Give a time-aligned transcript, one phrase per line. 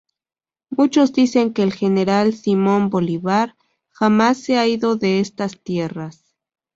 [0.71, 3.55] Muchos dicen que el General Simón Bolívar
[3.91, 6.25] jamás se ha ido de estas tierras.